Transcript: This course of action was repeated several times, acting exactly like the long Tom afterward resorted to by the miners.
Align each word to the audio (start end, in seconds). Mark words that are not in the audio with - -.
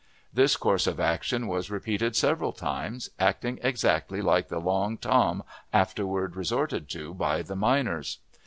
This 0.33 0.57
course 0.57 0.87
of 0.87 0.99
action 0.99 1.45
was 1.47 1.69
repeated 1.69 2.15
several 2.15 2.53
times, 2.53 3.11
acting 3.19 3.59
exactly 3.61 4.19
like 4.19 4.47
the 4.47 4.57
long 4.57 4.97
Tom 4.97 5.43
afterward 5.71 6.35
resorted 6.35 6.89
to 6.89 7.13
by 7.13 7.43
the 7.43 7.55
miners. 7.55 8.17